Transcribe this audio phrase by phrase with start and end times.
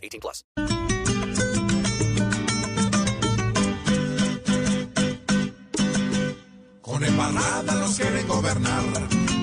[0.00, 0.44] 18 plus.
[6.80, 8.82] Con embarrada los quieren gobernar,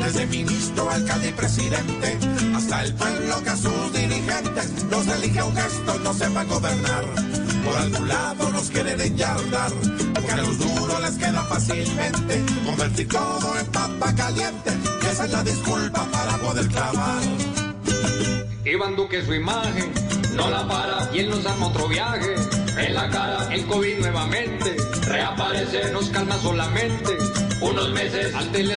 [0.03, 2.17] desde ministro, alcalde y presidente,
[2.55, 7.05] hasta el pueblo que a sus dirigentes los elige un gesto, no sepa gobernar.
[7.63, 9.71] Por algún lado nos quieren enyardar,
[10.13, 14.71] porque a los duros les queda fácilmente convertir todo en papa caliente,
[15.11, 17.23] esa es la disculpa para poder clavar.
[18.71, 19.93] Iván Duque su imagen,
[20.35, 22.35] no la para y él nos arma otro viaje.
[22.77, 27.17] En la cara el COVID nuevamente, reaparece, nos calma solamente.
[27.61, 28.76] Unos meses al tele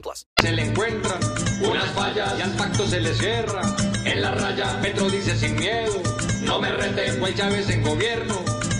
[0.00, 0.26] plus.
[0.40, 1.20] se le encuentran
[1.62, 3.62] unas fallas y al pacto se les cierra.
[4.04, 6.02] En la raya Petro dice sin miedo,
[6.42, 8.34] no me rete, pues Chávez en gobierno,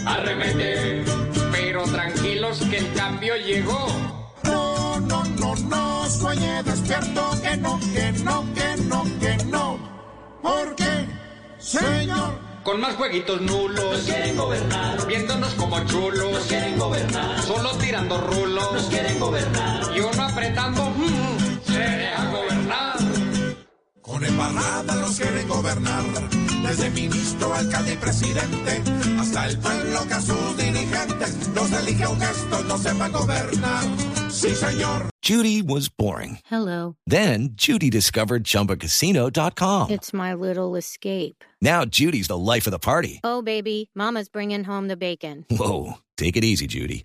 [0.07, 1.05] arremete.
[1.53, 3.87] Pero tranquilos que el cambio llegó.
[4.45, 9.79] No, no, no, no, sueñe despierto, que no, que no, que no, que no.
[10.43, 11.07] Porque,
[11.59, 13.85] señor, Con más jueguitos nulos.
[13.85, 15.07] Nos quieren gobernar.
[15.07, 16.33] Viéndonos como chulos.
[16.33, 17.43] Nos quieren gobernar.
[17.43, 18.73] Solo tirando rulos.
[18.73, 19.83] Nos quieren gobernar.
[19.95, 20.91] Y uno apretando.
[20.91, 22.97] mm, se deja gobernar.
[24.01, 26.05] con embarrada los quieren gobernar,
[26.65, 28.83] desde ministro, alcalde y presidente,
[29.19, 33.85] hasta el pueblo que a sus dirigentes los elige un gesto, no sepa gobernar.
[34.31, 35.11] Sí, señor.
[35.23, 36.39] Judy was boring.
[36.51, 36.97] Hello.
[37.07, 39.91] Then Judy discovered ChumbaCasino.com.
[39.91, 41.45] It's my little escape.
[41.63, 43.21] Now Judy's the life of the party.
[43.25, 45.47] Oh, baby, Mama's bringing home the bacon.
[45.51, 47.05] Whoa, take it easy, Judy.